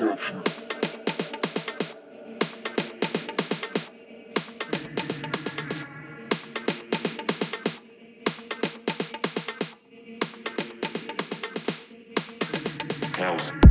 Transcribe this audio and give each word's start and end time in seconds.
satisfaction. 0.00 0.42
House. 13.18 13.69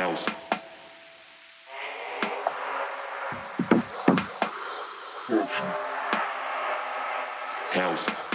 House. 0.00 0.24
House. 7.74 8.29